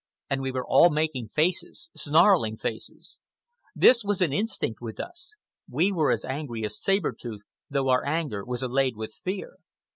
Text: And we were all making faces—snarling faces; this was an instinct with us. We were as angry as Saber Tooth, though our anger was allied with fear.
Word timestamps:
And 0.31 0.41
we 0.41 0.51
were 0.51 0.65
all 0.65 0.89
making 0.89 1.29
faces—snarling 1.35 2.57
faces; 2.57 3.19
this 3.75 4.03
was 4.03 4.19
an 4.19 4.33
instinct 4.33 4.81
with 4.81 4.99
us. 4.99 5.35
We 5.69 5.91
were 5.91 6.09
as 6.11 6.25
angry 6.25 6.65
as 6.65 6.81
Saber 6.81 7.11
Tooth, 7.13 7.43
though 7.69 7.89
our 7.89 8.03
anger 8.03 8.43
was 8.43 8.63
allied 8.63 8.95
with 8.95 9.13
fear. 9.13 9.57